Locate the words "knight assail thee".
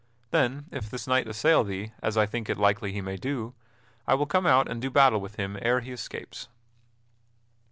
1.05-1.91